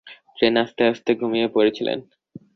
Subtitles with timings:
[0.37, 1.99] ট্রেনে আসতে আসতে ঘুমিয়ে পড়েছিলেন।